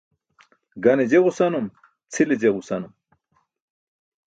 [0.83, 1.67] Gane je ġusanum,
[2.13, 2.93] cʰile je ġusanum.